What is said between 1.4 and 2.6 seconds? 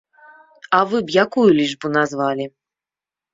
лічбу назвалі?